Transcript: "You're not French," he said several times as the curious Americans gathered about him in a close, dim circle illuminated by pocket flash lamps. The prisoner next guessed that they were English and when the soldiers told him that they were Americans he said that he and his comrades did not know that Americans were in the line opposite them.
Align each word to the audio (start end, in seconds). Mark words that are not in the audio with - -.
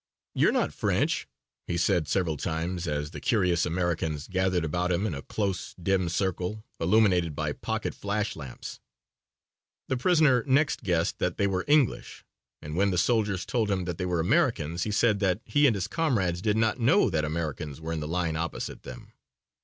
"You're 0.33 0.51
not 0.51 0.73
French," 0.73 1.27
he 1.67 1.77
said 1.77 2.07
several 2.07 2.35
times 2.35 2.87
as 2.87 3.11
the 3.11 3.21
curious 3.21 3.67
Americans 3.67 4.27
gathered 4.27 4.65
about 4.65 4.91
him 4.91 5.05
in 5.05 5.13
a 5.13 5.21
close, 5.21 5.75
dim 5.75 6.09
circle 6.09 6.63
illuminated 6.79 7.35
by 7.35 7.51
pocket 7.53 7.93
flash 7.93 8.35
lamps. 8.35 8.79
The 9.89 9.97
prisoner 9.97 10.43
next 10.47 10.81
guessed 10.81 11.19
that 11.19 11.37
they 11.37 11.45
were 11.45 11.65
English 11.67 12.25
and 12.63 12.75
when 12.75 12.89
the 12.89 12.97
soldiers 12.97 13.45
told 13.45 13.69
him 13.69 13.85
that 13.85 13.99
they 13.99 14.07
were 14.07 14.19
Americans 14.19 14.85
he 14.85 14.91
said 14.91 15.19
that 15.19 15.39
he 15.45 15.67
and 15.67 15.75
his 15.75 15.87
comrades 15.87 16.41
did 16.41 16.57
not 16.57 16.79
know 16.79 17.11
that 17.11 17.23
Americans 17.23 17.79
were 17.79 17.93
in 17.93 17.99
the 17.99 18.07
line 18.07 18.35
opposite 18.35 18.81
them. 18.81 19.13